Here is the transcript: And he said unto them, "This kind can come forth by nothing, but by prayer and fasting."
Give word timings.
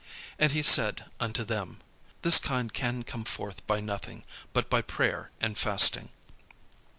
And 0.39 0.51
he 0.51 0.63
said 0.63 1.05
unto 1.19 1.43
them, 1.43 1.79
"This 2.23 2.39
kind 2.39 2.73
can 2.73 3.03
come 3.03 3.23
forth 3.23 3.67
by 3.67 3.79
nothing, 3.79 4.25
but 4.51 4.67
by 4.67 4.81
prayer 4.81 5.29
and 5.39 5.55
fasting." 5.55 6.09